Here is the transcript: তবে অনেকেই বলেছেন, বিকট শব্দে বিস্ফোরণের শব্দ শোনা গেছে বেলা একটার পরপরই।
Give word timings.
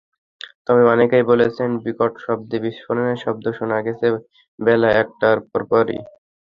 তবে 0.67 0.83
অনেকেই 0.93 1.23
বলেছেন, 1.31 1.69
বিকট 1.85 2.13
শব্দে 2.25 2.57
বিস্ফোরণের 2.65 3.17
শব্দ 3.23 3.45
শোনা 3.57 3.77
গেছে 3.85 4.07
বেলা 4.59 4.89
একটার 5.01 5.37
পরপরই। 5.49 5.99